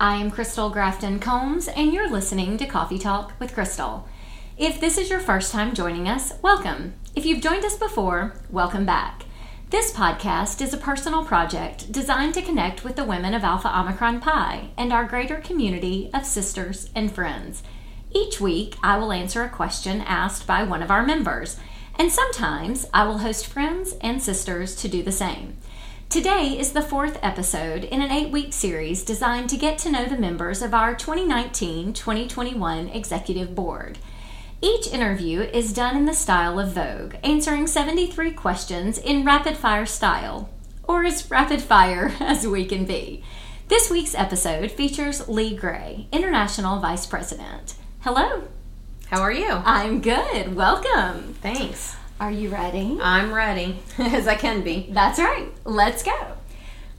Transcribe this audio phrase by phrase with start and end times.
[0.00, 4.06] I am Crystal Grafton Combs, and you're listening to Coffee Talk with Crystal.
[4.56, 6.94] If this is your first time joining us, welcome.
[7.16, 9.24] If you've joined us before, welcome back.
[9.70, 14.20] This podcast is a personal project designed to connect with the women of Alpha Omicron
[14.20, 17.64] Pi and our greater community of sisters and friends.
[18.12, 21.56] Each week, I will answer a question asked by one of our members,
[21.98, 25.56] and sometimes I will host friends and sisters to do the same.
[26.10, 30.06] Today is the fourth episode in an eight week series designed to get to know
[30.06, 33.98] the members of our 2019 2021 Executive Board.
[34.62, 39.84] Each interview is done in the style of Vogue, answering 73 questions in rapid fire
[39.84, 40.48] style,
[40.84, 43.22] or as rapid fire as we can be.
[43.68, 47.74] This week's episode features Lee Gray, International Vice President.
[48.00, 48.48] Hello.
[49.08, 49.50] How are you?
[49.50, 50.56] I'm good.
[50.56, 51.34] Welcome.
[51.42, 51.96] Thanks.
[52.20, 52.98] Are you ready?
[53.00, 54.88] I'm ready, as I can be.
[54.90, 55.48] That's right.
[55.64, 56.32] Let's go.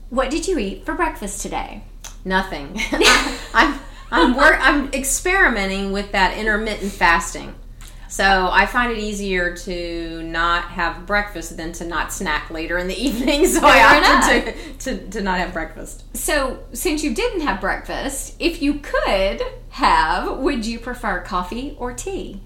[0.08, 1.84] What did you eat for breakfast today?
[2.24, 2.80] Nothing.
[3.54, 3.80] I'm
[4.12, 7.54] I'm work, I'm experimenting with that intermittent fasting.
[8.08, 12.88] So I find it easier to not have breakfast than to not snack later in
[12.88, 13.46] the evening.
[13.46, 16.04] So Fair I opted to, to, to not have breakfast.
[16.16, 21.92] So, since you didn't have breakfast, if you could have, would you prefer coffee or
[21.92, 22.40] tea?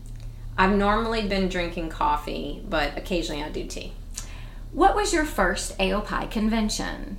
[0.57, 3.93] I've normally been drinking coffee, but occasionally I do tea.
[4.73, 7.17] What was your first AOPI convention?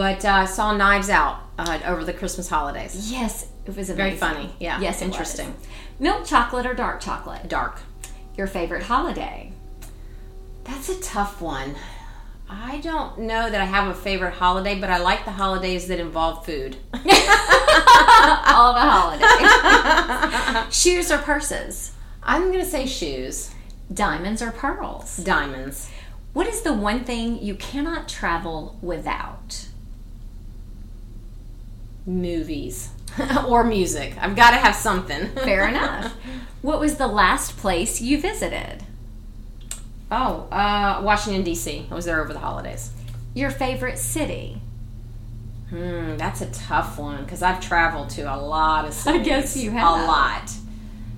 [0.00, 3.12] But uh, saw Knives Out uh, over the Christmas holidays.
[3.12, 4.50] Yes, it was Very funny.
[4.58, 4.80] Yeah.
[4.80, 5.12] Yes, it was.
[5.12, 5.54] Interesting.
[5.98, 7.50] Milk chocolate or dark chocolate?
[7.50, 7.82] Dark.
[8.34, 9.52] Your favorite holiday?
[10.64, 11.74] That's a tough one.
[12.48, 16.00] I don't know that I have a favorite holiday, but I like the holidays that
[16.00, 16.78] involve food.
[16.94, 17.02] All
[18.72, 20.74] the holidays.
[20.74, 21.92] Shoes or purses?
[22.22, 23.50] I'm going to say shoes.
[23.92, 25.18] Diamonds or pearls?
[25.18, 25.90] Diamonds.
[26.32, 29.66] What is the one thing you cannot travel without?
[32.06, 32.90] Movies.
[33.48, 34.14] or music.
[34.20, 35.28] I've got to have something.
[35.34, 36.14] Fair enough.
[36.62, 38.84] What was the last place you visited?
[40.10, 41.86] Oh, uh, Washington, D.C.
[41.90, 42.90] I was there over the holidays.
[43.34, 44.60] Your favorite city?
[45.70, 49.26] Hmm, that's a tough one because I've traveled to a lot of cities.
[49.26, 50.00] guess you have.
[50.00, 50.50] A lot.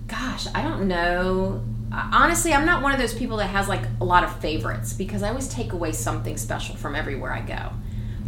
[0.09, 1.63] Gosh, I don't know.
[1.91, 5.23] Honestly, I'm not one of those people that has like a lot of favorites because
[5.23, 7.71] I always take away something special from everywhere I go.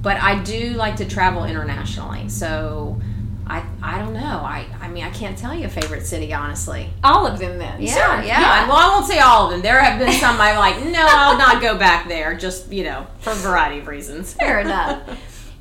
[0.05, 3.01] But I do like to travel internationally, so
[3.47, 4.21] I I don't know.
[4.21, 6.91] I I mean I can't tell you a favorite city honestly.
[7.03, 7.81] All of them then.
[7.83, 8.69] Yeah, Sure, yeah.
[8.69, 9.63] Well, I won't say all of them.
[9.63, 12.35] There have been some I'm like, no, I'll not go back there.
[12.37, 14.35] Just you know, for a variety of reasons.
[14.35, 15.01] Fair enough.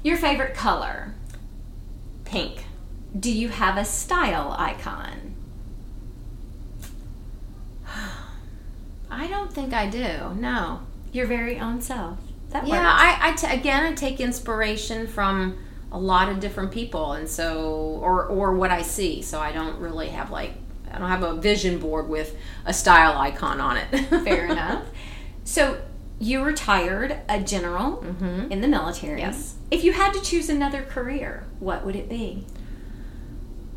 [0.03, 1.14] Your favorite color?
[2.26, 2.66] Pink.
[3.18, 5.36] Do you have a style icon?
[9.09, 10.34] I don't think I do.
[10.36, 10.82] No.
[11.14, 12.18] Your very own self.
[12.53, 12.81] That Yeah.
[12.86, 15.58] I, I t- again I take inspiration from
[15.91, 19.22] a lot of different people, and so or or what I see.
[19.22, 20.53] So I don't really have like
[20.91, 24.06] I don't have a vision board with a style icon on it.
[24.24, 24.84] Fair enough.
[25.44, 25.81] So
[26.19, 28.03] you retired a general
[28.50, 29.20] in the military.
[29.22, 29.56] Yes.
[29.72, 32.46] If you had to choose another career, what would it be?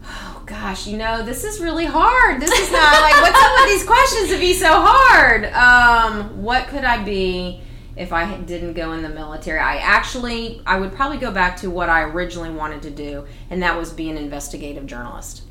[0.04, 2.40] Oh gosh, you know this is really hard.
[2.40, 5.46] This is not like what's up with these questions to be so hard.
[5.46, 7.60] Um, what could I be
[7.96, 9.58] if I didn't go in the military?
[9.58, 13.62] I actually I would probably go back to what I originally wanted to do, and
[13.62, 15.42] that was be an investigative journalist.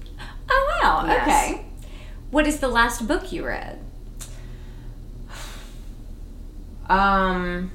[0.49, 1.05] Oh wow.
[1.07, 1.51] Yes.
[1.51, 1.65] Okay.
[2.31, 3.79] What is the last book you read?
[6.87, 7.71] Um.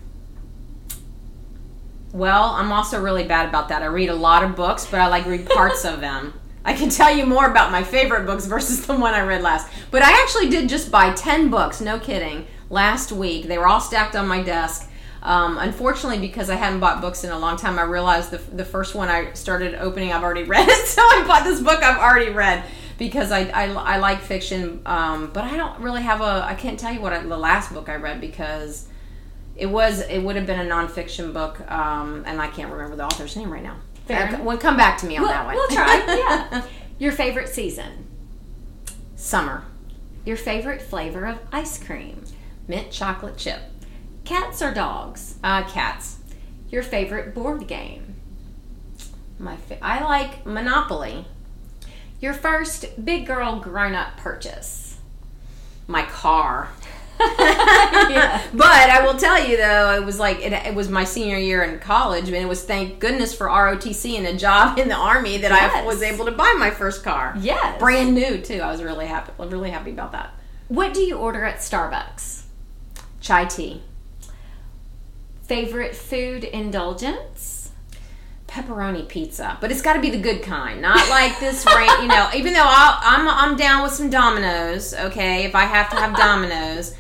[2.13, 3.83] Well, I'm also really bad about that.
[3.83, 6.35] I read a lot of books, but I like read parts of them.
[6.65, 9.73] I can tell you more about my favorite books versus the one I read last.
[9.91, 13.47] But I actually did just buy 10 books, no kidding, last week.
[13.47, 14.89] They were all stacked on my desk.
[15.23, 18.65] Um, unfortunately, because I hadn't bought books in a long time, I realized the, the
[18.65, 20.71] first one I started opening, I've already read.
[20.87, 22.65] So I bought this book I've already read
[22.97, 24.81] because I, I, I like fiction.
[24.87, 27.73] Um, but I don't really have a, I can't tell you what I, the last
[27.75, 28.89] book I read because
[29.57, 33.05] it was it would have been a nonfiction book, um, and I can't remember the
[33.05, 33.77] author's name right now.
[34.07, 34.41] Fair enough.
[34.41, 35.55] well, come back to me on We'll, that one.
[35.55, 36.03] we'll try.
[36.09, 36.63] Yeah.
[36.99, 38.07] Your favorite season.
[39.17, 39.65] Summer,
[40.25, 42.25] Your favorite flavor of ice cream.
[42.71, 43.61] Mint chocolate chip,
[44.25, 45.35] Cats or dogs?
[45.43, 46.19] uh, cats.
[46.71, 48.15] Your favorite board game.
[49.41, 51.27] My fa- I like Monopoly.
[52.21, 54.99] Your first big girl grown up purchase.
[55.89, 56.69] My car.
[57.19, 58.41] Yeah.
[58.55, 61.63] But I will tell you though, it was like it, it was my senior year
[61.65, 65.39] in college, and it was thank goodness for ROTC and a job in the army
[65.39, 67.35] that I was able to buy my first car.
[67.41, 67.79] Yes.
[67.81, 68.61] brand new too.
[68.61, 69.33] I was really happy.
[69.39, 70.35] Really happy about that.
[70.69, 72.40] What do you order at Starbucks?
[73.21, 73.83] Chai tea,
[75.43, 77.57] Favorite food indulgence?
[78.47, 81.65] pepperoni pizza, but it's got to be the good kind, not like this.
[81.65, 84.93] Ra- you know, even though I'll, I'm I'm down with some Domino's.
[84.93, 86.95] Okay, if I have to have Domino's.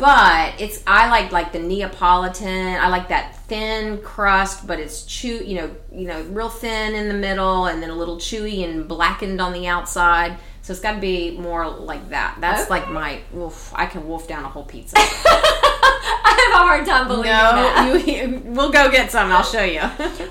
[0.00, 2.76] But it's I like like the Neapolitan.
[2.80, 5.42] I like that thin crust, but it's chew.
[5.44, 8.88] You know, you know, real thin in the middle, and then a little chewy and
[8.88, 10.38] blackened on the outside.
[10.62, 12.36] So it's got to be more like that.
[12.40, 12.70] That's Okay.
[12.70, 13.20] like my.
[13.36, 14.96] Oof, I can wolf down a whole pizza.
[14.98, 17.84] I have a hard time believing that.
[17.86, 19.30] no, you, we'll go get some.
[19.32, 19.80] I'll show you.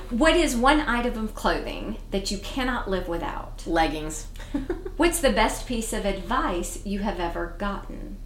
[0.09, 3.65] What is one item of clothing that you cannot live without?
[3.67, 4.27] Leggings.
[4.97, 8.17] What's the best piece of advice you have ever gotten?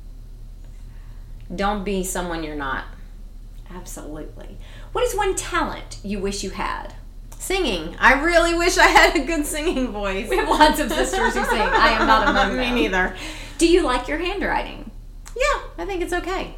[1.55, 2.85] Don't be someone you're not.
[3.73, 4.57] Absolutely.
[4.91, 6.93] What is one talent you wish you had?
[7.37, 7.95] Singing.
[7.99, 10.29] I really wish I had a good singing voice.
[10.29, 11.61] We have lots of sisters who sing.
[11.61, 13.15] I am not among Me neither.
[13.57, 14.91] Do you like your handwriting?
[15.35, 16.55] Yeah, I think it's okay.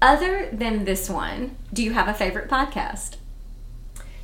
[0.00, 3.16] Other than this one, do you have a favorite podcast?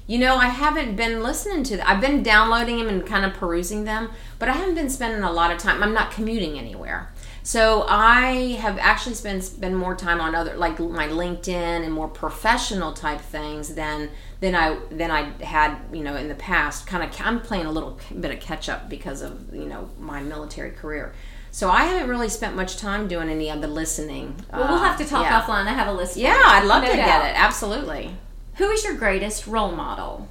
[0.07, 1.87] You know, I haven't been listening to them.
[1.89, 5.31] I've been downloading them and kind of perusing them, but I haven't been spending a
[5.31, 5.83] lot of time.
[5.83, 7.13] I'm not commuting anywhere.
[7.49, 12.07] So I have actually spent spend more time on other like my LinkedIn and more
[12.07, 14.11] professional type things than
[14.41, 16.87] than I than I had you know in the past.
[16.87, 20.21] Kind of I'm playing a little bit of catch up because of you know my
[20.21, 21.15] military career.
[21.51, 24.37] So I haven't really spent much time doing any of the listening.
[24.53, 25.41] Well, we'll uh, have to talk yeah.
[25.41, 25.69] offline.
[25.69, 26.19] I have a list.
[26.19, 26.39] Yeah.
[26.45, 27.07] I'd love No to doubt.
[27.07, 27.35] get it.
[27.35, 28.15] Absolutely.
[28.57, 30.29] Who is your greatest role model?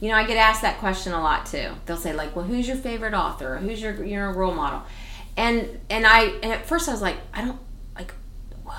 [0.00, 1.72] You know, I get asked that question a lot too.
[1.84, 3.58] They'll say like, "Well, who's your favorite author?
[3.58, 4.84] Who's your your role model?"
[5.36, 7.60] And and I and at first I was like, I don't
[7.96, 8.12] like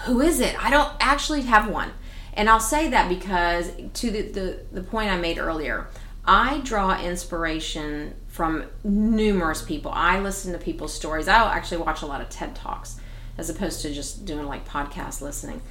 [0.05, 0.61] who is it?
[0.63, 1.91] I don't actually have one.
[2.33, 5.87] And I'll say that because to the the, the point I made earlier,
[6.25, 9.91] I draw inspiration from numerous people.
[9.93, 11.27] I listen to people's stories.
[11.27, 12.99] I actually watch a lot of TED Talks
[13.37, 15.61] as opposed to just doing like podcast listening.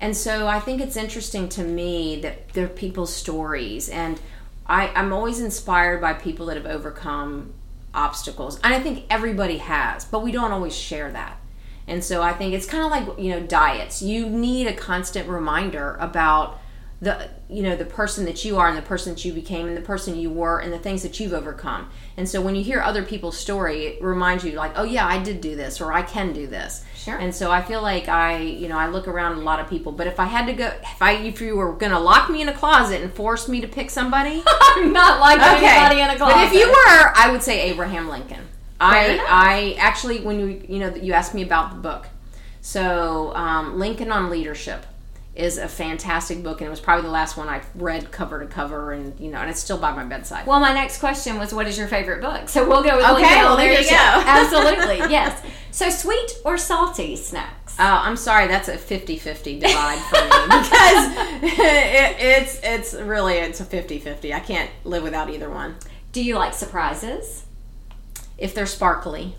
[0.00, 4.20] And so I think it's interesting to me that they're people's stories and
[4.66, 7.52] I, I'm always inspired by people that have overcome
[7.94, 8.58] obstacles.
[8.62, 11.38] And I think everybody has, but we don't always share that.
[11.86, 14.02] And so I think it's kind of like, you know, diets.
[14.02, 16.58] You need a constant reminder about
[17.02, 19.76] the you know the person that you are and the person that you became and
[19.76, 22.80] the person you were and the things that you've overcome and so when you hear
[22.80, 26.00] other people's story it reminds you like oh yeah i did do this or i
[26.00, 27.16] can do this Sure.
[27.16, 29.90] and so i feel like i you know i look around a lot of people
[29.90, 32.48] but if i had to go if i if you were gonna lock me in
[32.48, 36.34] a closet and force me to pick somebody I'm not like anybody in a closet.
[36.36, 38.46] but if you were i would say abraham lincoln
[38.80, 39.26] i enough.
[39.28, 42.06] i actually when you you know you asked me about the book
[42.60, 44.86] so um, lincoln on leadership
[45.34, 48.46] is a fantastic book and it was probably the last one i read cover to
[48.46, 51.54] cover and you know and it's still by my bedside Well, my next question was,
[51.54, 52.50] what is your favorite book?
[52.50, 53.94] So we'll go with Okay, Lincoln well, on there you go.
[53.96, 55.42] Absolutely, yes.
[55.70, 57.76] So sweet or salty snacks?
[57.78, 58.46] Oh, I'm sorry.
[58.46, 64.34] That's a 50-50 divide for me because it, it's it's really it's a 50-50.
[64.34, 65.76] I can't live without either one.
[66.12, 67.46] Do you like surprises?
[68.36, 69.36] If they're sparkly.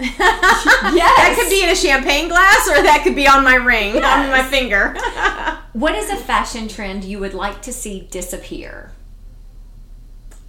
[0.00, 0.16] Yes.
[1.20, 4.30] That could be in a champagne glass or that could be on my ring, on
[4.30, 4.96] my finger.
[5.72, 8.90] What is a fashion trend you would like to see disappear?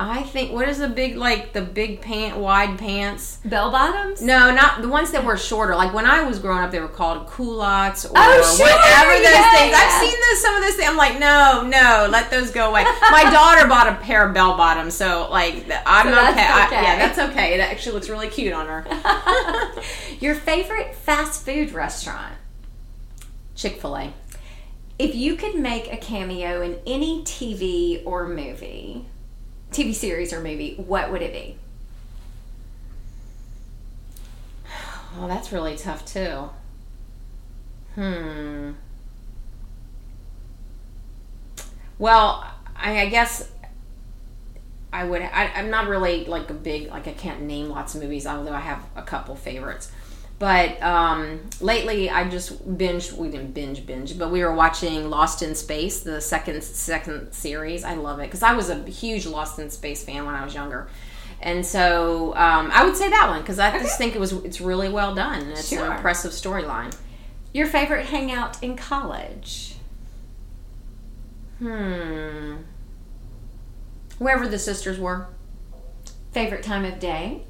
[0.04, 3.38] I think what is the big like the big pant wide pants?
[3.46, 4.22] Bell bottoms?
[4.22, 5.76] No, not the ones that were shorter.
[5.76, 9.24] Like when I was growing up, they were called culottes or Oh, sure, whatever those
[9.32, 9.76] yeah, things.
[9.78, 10.90] I've seen those some of those things.
[10.90, 12.84] I'm like, no, no, let those go away.
[13.12, 16.34] My daughter bought a pair of bell bottoms, so like I'm So that's
[16.68, 16.78] okay.
[16.78, 17.54] I- yeah, that's okay.
[17.54, 18.86] It actually looks really cute on her.
[20.20, 22.34] Your favorite fast food restaurant?
[23.56, 24.14] Chick Fil A.
[24.98, 29.06] If you could make a cameo in any TV or movie,
[29.72, 31.58] TV series or movie, what would it be?
[35.18, 36.50] Oh, that's really tough too.
[37.96, 38.72] Hmm.
[42.00, 43.52] Well, I, I guess
[44.94, 45.22] I would.
[45.22, 48.54] I, I'm not really like a big like I can't name lots of movies, although
[48.54, 49.92] I have a couple favorites.
[50.42, 53.12] But um, lately, I just binge.
[53.12, 57.84] We didn't binge binge, but we were watching Lost in Space, the second second series.
[57.84, 60.56] I love it because I was a huge Lost in Space fan when I was
[60.56, 60.90] younger,
[61.42, 64.60] and so um, I would say that one because I just think it was it's
[64.60, 65.44] really well done.
[65.52, 65.86] It's Sure.
[65.86, 66.92] an impressive storyline.
[67.54, 69.76] Your favorite hangout in college?
[71.60, 72.56] Hmm.
[74.18, 75.28] Wherever the sisters were,
[76.32, 77.44] Favorite time of day?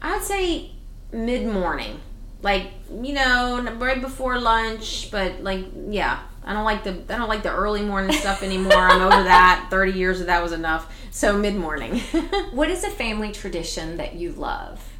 [0.00, 0.70] I'd say
[1.12, 2.00] mid morning,
[2.42, 5.10] like you know, right before lunch.
[5.10, 8.72] But like, yeah, I don't like the I don't like the early morning stuff anymore.
[8.72, 9.66] I'm over that.
[9.70, 10.92] Thirty years of that was enough.
[11.10, 12.00] So mid morning.
[12.52, 14.90] What is a family tradition that you love?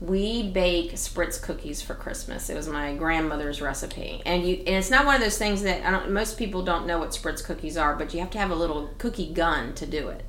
[0.00, 2.50] we bake spritz cookies for Christmas.
[2.50, 5.86] It was my grandmother's recipe, and you and it's not one of those things that
[5.86, 6.10] I don't.
[6.10, 8.90] Most people don't know what spritz cookies are, but you have to have a little
[8.98, 10.24] cookie gun to do it.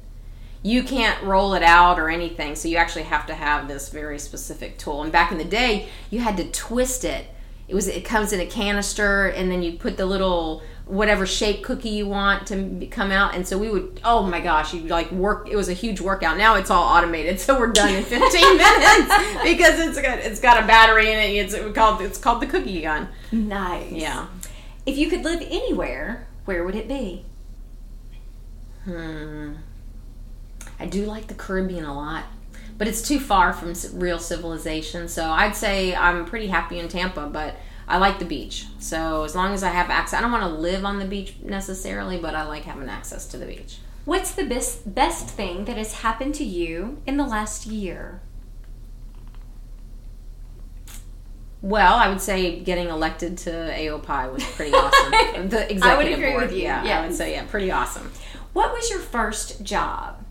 [0.66, 4.18] You can't roll it out or anything, so you actually have to have this very
[4.18, 5.04] specific tool.
[5.04, 7.28] And back in the day, you had to twist it.
[7.68, 11.64] It was it comes in a canister, and then you put the little whatever shape
[11.64, 13.36] cookie you want to come out.
[13.36, 15.48] And so we would, oh my gosh, you like work.
[15.48, 16.36] It was a huge workout.
[16.36, 20.64] Now it's all automated, so we're done in 15 minutes because it's got it's got
[20.64, 21.54] a battery in it.
[21.54, 23.10] It's called it's called the cookie gun.
[23.32, 23.92] Nice.
[23.92, 24.26] Yeah.
[24.88, 27.24] If you could live anywhere, where would it be?
[28.86, 29.58] Hmm.
[30.80, 32.26] I do like the Caribbean a lot,
[32.78, 35.08] but it's too far from real civilization.
[35.08, 37.56] So I'd say I'm pretty happy in Tampa, but
[37.88, 38.66] I like the beach.
[38.80, 41.36] So as long as I have access, I don't want to live on the beach
[41.44, 43.78] necessarily, but I like having access to the beach.
[44.06, 48.22] What's the best best thing that has happened to you in the last year?
[51.62, 55.50] Well, I would say getting elected to AOPI was pretty awesome.
[55.50, 58.12] the executive agree board, with you, Yeah, I would say yeah, pretty awesome.
[58.54, 60.25] What was your first job?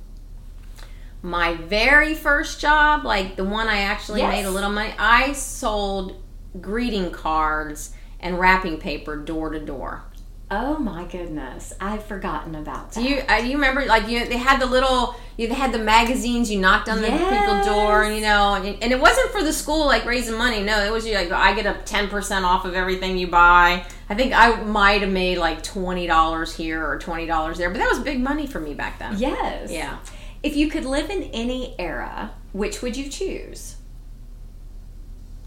[1.24, 4.30] My very first job, like the one I actually Yes.
[4.30, 6.22] made a little money, I sold
[6.60, 10.02] greeting cards and wrapping paper door to door.
[10.50, 13.00] Oh my goodness, I've forgotten about that.
[13.02, 15.78] Do you uh, you remember like you they had the little you they had the
[15.78, 19.52] magazines you knocked on the people's door you know and, and it wasn't for the
[19.52, 22.66] school like raising money no it was you like I get a ten percent off
[22.66, 26.98] of everything you buy I think I might have made like twenty dollars here or
[26.98, 29.72] twenty dollars there but that was big money for me back then Yes.
[29.72, 29.98] yeah
[30.44, 33.76] If you could live in any era, which would you choose?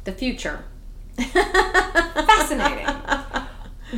[0.04, 0.64] the future
[1.18, 2.88] Fascinating.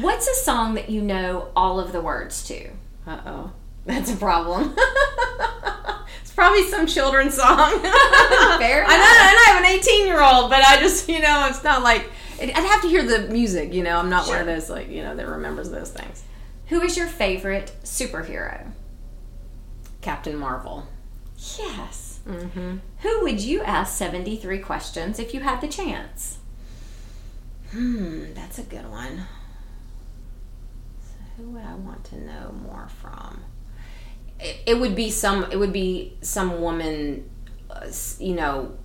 [0.01, 2.69] What's a song that you know all of the words to?
[3.07, 3.51] uh oh
[3.85, 4.75] that's a problem
[6.21, 8.91] it's probably some children's song Fair enough.
[8.91, 11.63] I know, and I have an 18 year old, but I just, you know, it's
[11.63, 12.09] not like
[12.41, 13.73] I'd have to hear the music.
[13.73, 16.23] You know, I'm not one of those like you know that remembers those things.
[16.67, 18.71] Who is your favorite superhero?
[20.01, 20.87] Captain Marvel.
[21.57, 22.19] Yes.
[22.27, 22.77] Mm-hmm.
[22.99, 26.37] Who would you ask 73 questions if you had the chance?
[27.71, 29.25] Hmm, that's a good one.
[31.01, 33.41] So who would I want to know more from?
[34.39, 35.51] It, it would be some.
[35.51, 37.29] It would be some woman,
[37.69, 37.87] uh,
[38.19, 38.77] you know,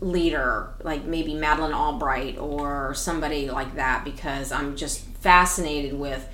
[0.00, 6.26] leader like maybe Madeleine Albright or somebody like that because I'm just fascinated with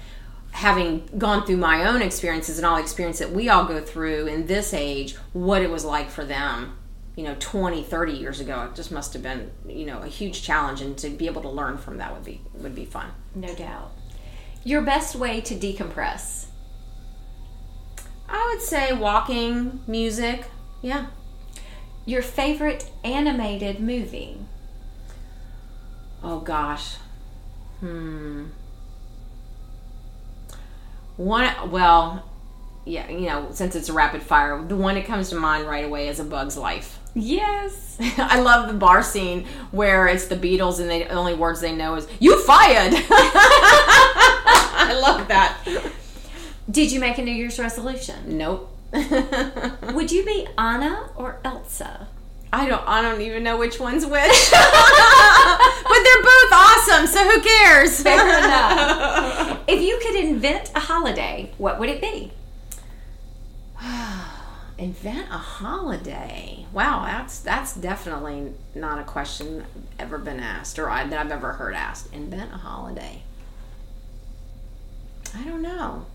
[0.57, 4.27] having gone through my own experiences and all the experience that we all go through
[4.27, 6.75] in this age what it was like for them
[7.15, 10.43] you know 20 30 years ago it just must have been you know a huge
[10.43, 13.55] challenge and to be able to learn from that would be would be fun No
[13.55, 13.93] doubt.
[14.65, 16.47] Your best way to decompress?
[18.27, 20.47] i would say walking music
[20.81, 21.09] yeah
[22.07, 24.39] Your favorite animated movie?
[26.23, 26.95] oh gosh
[27.81, 28.47] hmm
[31.17, 32.25] one well
[32.85, 35.85] yeah you know since it's a rapid fire the one that comes to mind right
[35.85, 37.97] away is a bug's life Yes.
[38.19, 41.75] I love the bar scene where it's the Beatles and they, the only words they
[41.75, 42.93] know is "You fired."
[44.79, 45.57] I love that.
[46.71, 48.37] Did you make a New Year's resolution?
[48.37, 48.71] Nope.
[48.93, 52.07] Would you be Anna or Elsa?
[52.53, 52.87] I don't.
[52.87, 54.51] I don't even know which one's which.
[54.53, 58.03] but they're both awesome, so who cares?
[58.03, 59.63] Fair enough.
[59.69, 62.33] If you could invent a holiday, what would it be?
[64.79, 66.67] Invent a holiday.
[66.73, 69.65] Wow, that's that's definitely not a question
[69.99, 72.13] ever been asked or I, that I've ever heard asked.
[72.13, 73.23] Invent a holiday.
[75.35, 76.07] I don't know.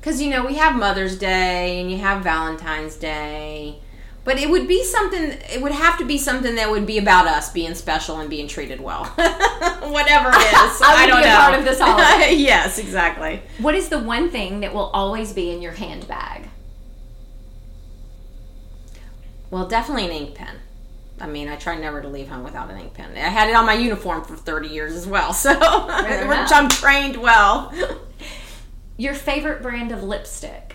[0.00, 3.80] Because you know we have Mother's Day and you have Valentine's Day,
[4.24, 5.38] but it would be something.
[5.52, 8.48] It would have to be something that would be about us being special and being
[8.48, 9.04] treated well.
[9.14, 11.36] Whatever it is, I would don't be a know.
[11.38, 12.34] part of this holiday.
[12.36, 13.42] yes, exactly.
[13.58, 16.48] What is the one thing that will always be in your handbag?
[19.50, 20.56] Well, definitely an ink pen.
[21.20, 23.12] I mean, I try never to leave home without an ink pen.
[23.14, 27.16] I had it on my uniform for 30 years as well, so which I'm trained
[27.16, 27.72] well.
[28.96, 30.73] Your favorite brand of lipstick?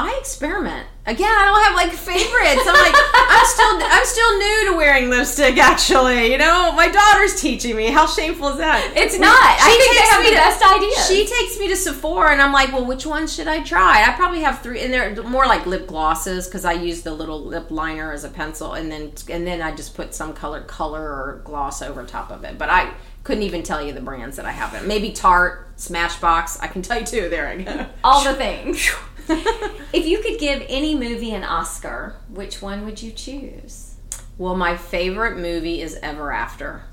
[0.00, 0.86] I experiment.
[1.06, 2.62] Again, I don't have like favorites.
[2.68, 6.30] I'm like I'm still I'm still new to wearing lipstick actually.
[6.30, 7.86] You know, my daughter's teaching me.
[7.90, 8.92] How shameful is that?
[8.94, 9.34] It's not.
[9.34, 11.08] I think they takes have me the to- best ideas.
[11.08, 14.12] She takes me to Sephora and I'm like, "Well, which one should I try?" I
[14.12, 17.70] probably have 3 and they're more like lip glosses cuz I use the little lip
[17.70, 21.40] liner as a pencil and then and then I just put some colored color or
[21.44, 22.56] gloss over top of it.
[22.58, 22.90] But I
[23.24, 24.86] couldn't even tell you the brands that I have.
[24.86, 26.58] Maybe Tarte, Smashbox.
[26.60, 27.28] I can tell you two.
[27.28, 27.86] There I go.
[28.04, 28.90] All the things.
[29.92, 33.94] if you could give any movie an Oscar, which one would you choose?
[34.36, 36.84] Well, my favorite movie is Ever After.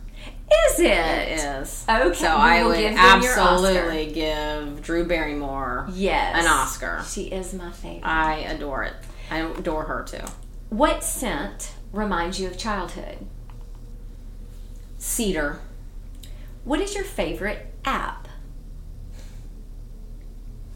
[0.69, 0.85] Is it?
[0.87, 1.85] It is.
[1.89, 6.43] Okay, So I would give absolutely give Drew Barrymore Yes.
[6.43, 7.03] an Oscar.
[7.07, 8.05] She is my favorite.
[8.07, 8.93] I adore it.
[9.31, 10.23] I adore her too.
[10.69, 13.17] what scent reminds you of childhood?
[14.97, 15.59] Cedar.
[16.63, 18.27] What is your favorite app?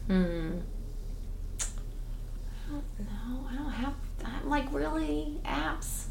[0.06, 0.58] Hmm.
[2.70, 3.94] No, I don't have.
[4.24, 6.06] I'm like really apps,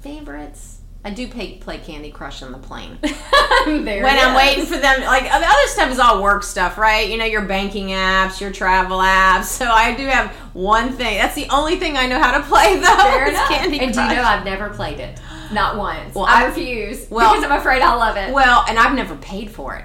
[0.00, 0.78] favorites.
[1.04, 2.96] I do play, play Candy Crush on the plane.
[3.02, 7.08] when I'm waiting for them, like the other stuff is all work stuff, right?
[7.10, 9.44] You know, your banking apps, your travel apps.
[9.46, 11.18] So I do have one thing.
[11.18, 12.86] That's the only thing I know how to play, though.
[12.96, 13.48] Fair enough.
[13.48, 15.20] Candy and do you know I've never played it?
[15.52, 16.14] Not once.
[16.14, 18.32] Well, I I- refuse well- because I'm afraid I'll love it.
[18.32, 19.84] Well, and I've never paid for it.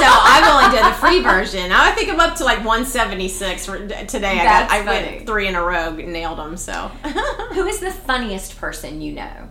[0.00, 1.72] So I've only done the free version.
[1.72, 4.40] I think I'm up to like 176 for today.
[4.40, 6.56] I got I went three in a row, nailed them.
[6.56, 6.72] So.
[7.52, 9.48] Who is the funniest person you know?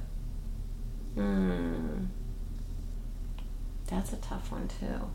[1.15, 2.05] Hmm.
[3.87, 5.09] That's a tough one too.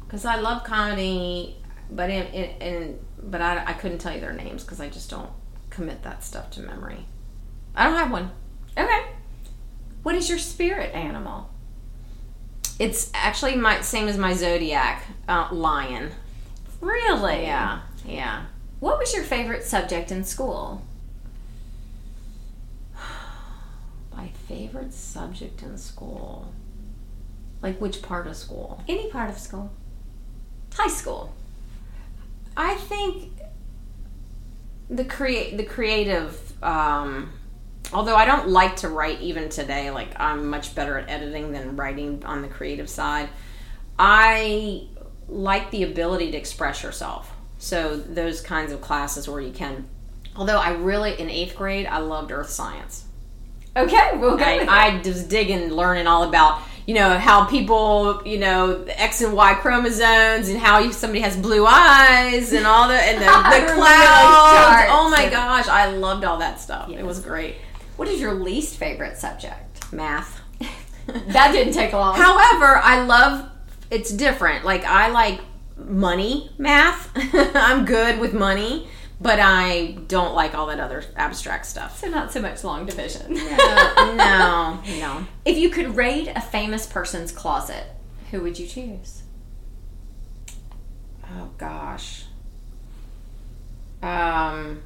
[0.00, 1.56] Because I love comedy,
[1.90, 5.10] but in, in, in but I, I couldn't tell you their names because I just
[5.10, 5.30] don't
[5.70, 7.06] commit that stuff to memory.
[7.74, 8.30] I don't have one.
[8.76, 9.06] Okay.
[10.02, 11.50] What is your spirit animal?
[12.78, 16.10] It's actually my same as my zodiac, uh, lion.
[16.80, 17.42] Really?
[17.42, 18.44] Yeah, yeah.
[18.80, 20.82] What was your favorite subject in school?
[24.14, 26.52] My favorite subject in school.
[27.62, 28.82] Like which part of school?
[28.86, 29.72] Any part of school.
[30.74, 31.34] High school.
[32.56, 33.32] I think
[34.90, 36.38] the create the creative.
[36.62, 37.32] Um,
[37.92, 41.76] although I don't like to write even today, like I'm much better at editing than
[41.76, 43.28] writing on the creative side.
[43.98, 44.86] I
[45.28, 47.32] like the ability to express yourself.
[47.58, 49.88] So those kinds of classes where you can.
[50.36, 53.04] Although I really in eighth grade I loved earth science.
[53.76, 54.44] Okay, we'll go.
[54.44, 59.20] I, I was digging, learning all about you know how people, you know, the X
[59.20, 63.24] and Y chromosomes, and how you, somebody has blue eyes, and all the and the,
[63.66, 64.88] the clouds.
[64.90, 66.88] Oh my gosh, I loved all that stuff.
[66.88, 67.56] It was great.
[67.96, 69.92] What is your least favorite subject?
[69.92, 70.40] Math.
[71.28, 72.16] That didn't take long.
[72.16, 73.48] However, I love
[73.92, 74.64] it's different.
[74.64, 75.40] Like I like
[75.76, 77.10] money math.
[77.54, 78.88] I'm good with money,
[79.20, 82.00] but I don't like all that other abstract stuff.
[82.00, 83.36] so not so much long division.
[83.38, 85.26] Uh, no, no.
[85.44, 87.84] If you could raid a famous person's closet,
[88.32, 89.22] who would you choose?
[91.24, 92.24] Oh gosh.
[94.02, 94.82] Um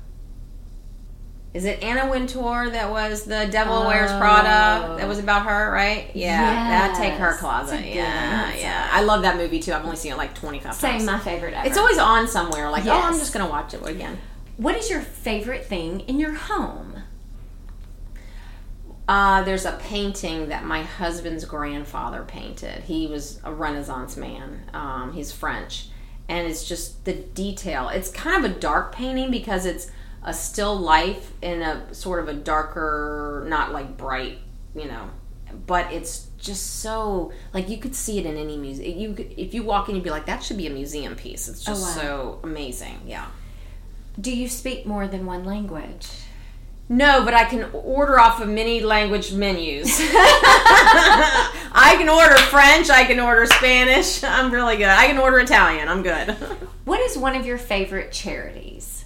[1.52, 4.86] is it Anna Wintour that was the Devil Wears Prada?
[4.92, 4.96] Oh.
[4.96, 6.10] That was about her, right?
[6.14, 7.74] Yeah, that take her closet.
[7.74, 8.88] It's a good Yeah, yeah.
[8.92, 9.72] I love that movie too.
[9.72, 11.06] I've only seen it like twenty five Same, times.
[11.06, 11.66] my favorite ever.
[11.66, 12.70] It's always on somewhere.
[12.70, 14.18] Like, oh, I'm just gonna watch it again.
[14.58, 17.02] What is your favorite thing in your home?
[19.08, 22.84] Uh, there's a painting that my husband's grandfather painted.
[22.84, 24.70] He was a Renaissance man.
[24.72, 25.88] Um, he's French,
[26.28, 27.88] and it's just the detail.
[27.88, 29.90] It's kind of a dark painting because it's
[30.22, 34.38] a still life in a sort of a darker, not like bright,
[34.74, 35.10] you know,
[35.66, 38.98] but it's just so like you could see it in any museum.
[38.98, 41.48] You could, if you walk in, you'd be like, that should be a museum piece.
[41.48, 42.02] It's just Oh, wow.
[42.02, 43.00] so amazing.
[43.06, 43.26] Yeah.
[44.20, 46.06] Do you speak more than one language?
[46.88, 49.86] No, but I can order off of many language menus.
[51.72, 52.90] I can order French.
[52.90, 54.24] I can order Spanish.
[54.24, 54.88] I'm really good.
[54.88, 55.88] I can order Italian.
[55.88, 56.36] I'm good.
[56.84, 58.99] What is one of your favorite charities?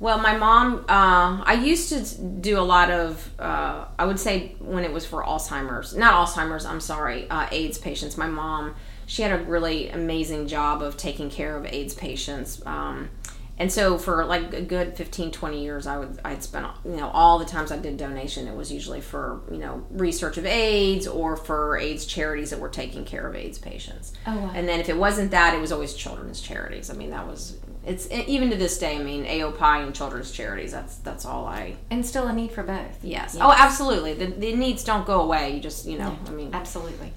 [0.00, 4.54] Well, my mom, uh, I used to do a lot of, uh, I would say
[4.58, 8.16] when it was for Alzheimer's, not Alzheimer's, I'm sorry, uh, AIDS patients.
[8.16, 12.64] My mom, she had a really amazing job of taking care of AIDS patients.
[12.64, 13.10] Um,
[13.58, 17.10] and so for like a good 15, 20 years, I would, I'd spent, you know,
[17.10, 21.06] all the times I did donation, it was usually for, you know, research of AIDS
[21.06, 24.14] or for AIDS charities that were taking care of AIDS patients.
[24.26, 24.52] Oh, wow.
[24.54, 26.88] And then if it wasn't that, it was always children's charities.
[26.88, 28.96] I mean, that was It's even to this day.
[28.96, 30.72] I mean, AOPI and children's charities.
[30.72, 31.76] That's that's all I.
[31.90, 33.02] And still a need for both.
[33.02, 33.36] Yes.
[33.40, 34.14] Oh, absolutely.
[34.14, 35.54] The, the needs don't go away.
[35.54, 36.18] You just you know.
[36.26, 37.12] I mean, Absolutely.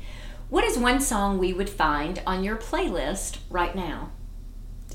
[0.50, 4.12] What is one song we would find on your playlist right now?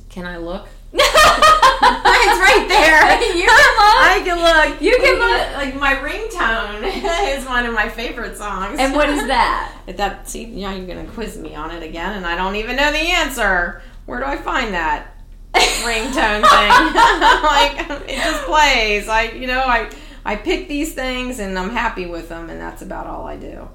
[0.09, 0.67] can I look?
[0.93, 3.19] it's right there.
[3.39, 3.99] You can look.
[4.03, 4.81] I can look.
[4.81, 5.57] You can look.
[5.57, 8.79] Like my ringtone is one of my favorite songs.
[8.79, 9.77] And what is that?
[9.87, 12.91] That see, yeah, you're gonna quiz me on it again, and I don't even know
[12.91, 13.83] the answer.
[14.07, 15.15] Where do I find that
[15.55, 16.71] ringtone thing?
[17.43, 19.09] like it just plays.
[19.09, 19.91] I, you know, I
[20.25, 23.69] I pick these things and I'm happy with them, and that's about all I do.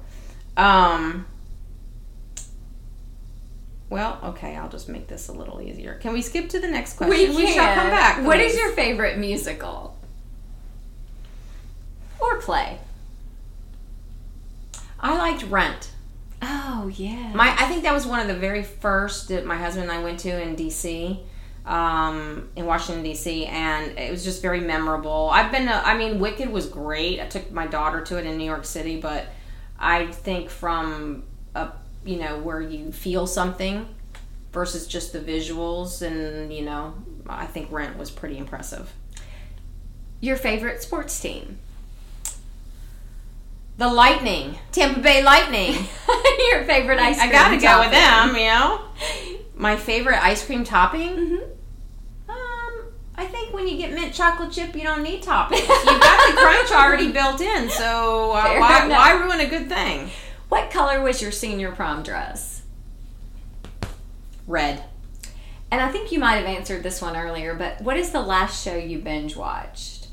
[0.56, 1.26] Um.
[3.90, 5.94] Well, okay, I'll just make this a little easier.
[5.94, 7.36] Can we skip to the next question?
[7.36, 8.26] We, shall come back.
[8.26, 9.96] What is your favorite musical?
[12.18, 12.78] Or play?
[14.98, 15.90] I liked Rent.
[16.40, 17.32] Oh yeah.
[17.34, 20.02] My, I think that was one of the very first that my husband and I
[20.02, 21.20] went to in D.C.
[21.66, 23.46] Um, in Washington D.C.
[23.46, 25.30] and it was just very memorable.
[25.32, 27.20] I've been, to, I mean, Wicked was great.
[27.20, 29.24] I took my daughter to it in New York City, but
[29.78, 31.24] I think from
[31.54, 31.70] a,
[32.04, 33.88] you know, where you feel something
[34.52, 36.94] versus just the visuals, and you know,
[37.26, 38.92] I think Rent was pretty impressive.
[40.20, 41.58] your favorite sports team?
[43.76, 45.72] The Lightning, Tampa Bay Lightning.
[46.50, 48.32] your favorite ice I cream gotta go with topping?
[48.32, 48.80] them, you know.
[49.56, 51.16] My favorite ice cream topping.
[51.16, 51.48] Mhm.
[53.16, 55.60] I think when you get mint chocolate chip, you don't need toppings.
[55.60, 60.10] You've got the crunch already built in, so uh, why, why ruin a good thing?
[60.48, 62.62] What color was your senior prom dress?
[64.46, 64.84] Red.
[65.70, 68.62] And I think you might have answered this one earlier, but what is the last
[68.64, 70.08] show you binge watched?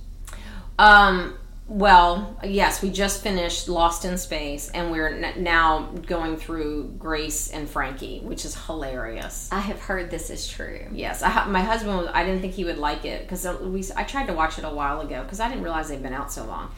[0.79, 1.37] Um,
[1.73, 7.49] well, yes, we just finished Lost in Space, and we're n- now going through Grace
[7.49, 9.47] and Frankie, which is hilarious.
[9.53, 10.85] I have heard this is true.
[10.91, 12.09] Yes, I, ha- my husband was.
[12.13, 13.85] I didn't think he would like it because we.
[13.95, 16.29] I tried to watch it a while ago because I didn't realize they'd been out
[16.29, 16.71] so long.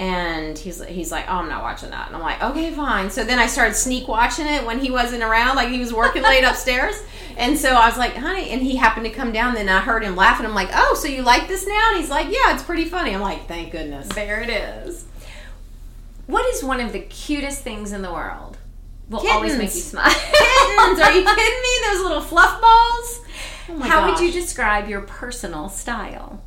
[0.00, 2.06] And he's he's like, oh, I'm not watching that.
[2.06, 3.10] And I'm like, okay, fine.
[3.10, 6.22] So then I started sneak watching it when he wasn't around, like he was working
[6.22, 7.00] late upstairs.
[7.36, 9.54] And so I was like, honey, and he happened to come down.
[9.54, 10.44] Then I heard him laughing.
[10.44, 11.88] I'm like, oh, so you like this now?
[11.90, 13.14] And he's like, yeah, it's pretty funny.
[13.14, 14.08] I'm like, thank goodness.
[14.08, 15.06] There it is.
[16.26, 18.58] What is one of the cutest things in the world?
[19.08, 20.10] Will always make you smile.
[20.10, 21.86] Kittens, are you kidding me?
[21.86, 23.20] Those little fluff balls.
[23.72, 26.42] Oh How would you describe your personal style?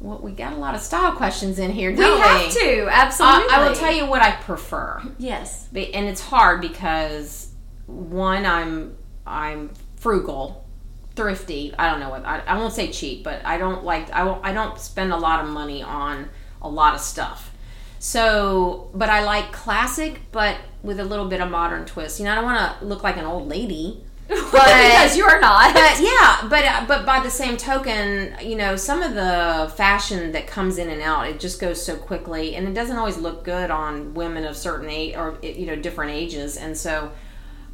[0.00, 3.54] Well, we got a lot of style questions in here, We have to, Uh, absolutely.
[3.54, 5.02] I will tell you what I prefer.
[5.18, 5.68] Yes.
[5.72, 7.48] And it's hard because
[7.86, 10.66] one i'm i'm frugal
[11.14, 14.24] thrifty i don't know what i, I won't say cheap but i don't like I,
[14.24, 16.28] won't, I don't spend a lot of money on
[16.62, 17.52] a lot of stuff
[17.98, 22.32] so but i like classic but with a little bit of modern twist you know
[22.32, 25.74] i don't want to look like an old lady because you are not.
[25.74, 30.32] but yeah, but uh, but by the same token, you know, some of the fashion
[30.32, 33.44] that comes in and out, it just goes so quickly, and it doesn't always look
[33.44, 37.12] good on women of certain age or you know different ages, and so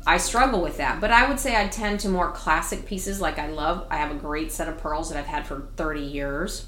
[0.06, 1.00] I struggle with that.
[1.00, 3.20] But I would say I tend to more classic pieces.
[3.20, 6.02] Like I love, I have a great set of pearls that I've had for thirty
[6.02, 6.66] years,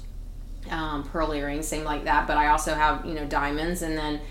[0.71, 2.25] um, pearl earrings, same like that.
[2.25, 4.21] But I also have you know diamonds, and then.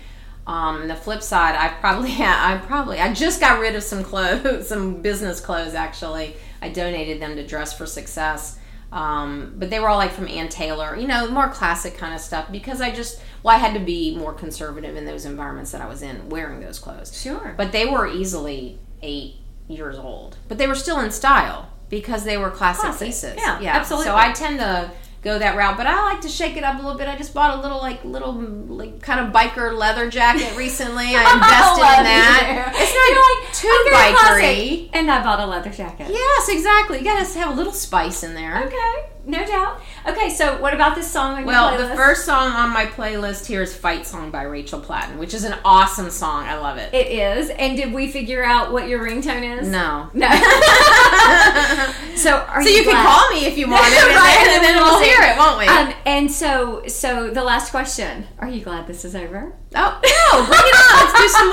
[0.45, 4.67] Um, the flip side, I probably, I probably, I just got rid of some clothes,
[4.67, 5.73] some business clothes.
[5.73, 8.59] Actually, I donated them to Dress for Success,
[8.91, 12.19] um, but they were all like from Ann Taylor, you know, more classic kind of
[12.21, 12.51] stuff.
[12.51, 15.87] Because I just, well, I had to be more conservative in those environments that I
[15.87, 17.19] was in, wearing those clothes.
[17.19, 17.53] Sure.
[17.57, 19.35] But they were easily eight
[19.69, 23.07] years old, but they were still in style because they were classic, Classic.
[23.07, 23.35] pieces.
[23.37, 24.05] Yeah, yeah, absolutely.
[24.07, 24.91] So I tend to
[25.23, 27.07] go that route, but I like to shake it up a little bit.
[27.07, 31.05] I just bought a little like little like kind of biker leather jacket recently.
[31.15, 32.73] I invested love in that.
[32.75, 34.87] It's You're not like, too bikery.
[34.89, 34.95] classic.
[34.95, 36.07] And I bought a leather jacket.
[36.09, 36.99] Yes, exactly.
[36.99, 38.65] You gotta have a little spice in there.
[38.67, 39.81] Okay, no doubt.
[40.07, 43.45] Okay, so what about this song on your Well, the first song on my playlist
[43.45, 46.43] here is "Fight Song" by Rachel Platten, which is an awesome song.
[46.43, 46.93] I love it.
[46.93, 47.49] It is.
[47.51, 49.67] And did we figure out what your ringtone is?
[49.67, 50.09] no.
[50.13, 50.27] No.
[52.15, 54.63] so are So you can call me if you want it, and, Right, then, and
[54.63, 55.67] then we'll hear it, won't we?
[55.67, 59.53] Um, and so, so the last question: Are you glad this is over?
[59.75, 60.99] oh no, bring it on!
[60.99, 61.49] Let's do some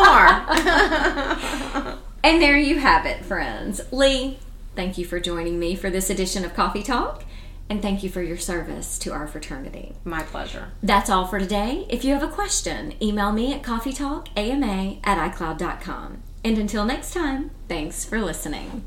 [1.87, 1.97] more.
[2.23, 3.81] And there you have it, friends.
[3.93, 4.39] Lee,
[4.77, 7.25] thank you for joining me for this edition of Coffee Talk,
[7.71, 9.95] and thank you for your service to our fraternity.
[10.05, 10.73] My pleasure.
[10.83, 11.87] That's all for today.
[11.89, 16.23] If you have a question, email me at coffeetalkama at icloud.com.
[16.45, 18.85] And until next time, thanks for listening.